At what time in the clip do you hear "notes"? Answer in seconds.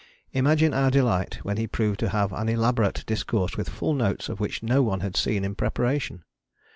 3.93-4.29